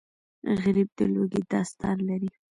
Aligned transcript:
غریب 0.61 0.89
د 0.97 0.99
لوږې 1.13 1.41
داستان 1.51 1.97
لري 2.09 2.29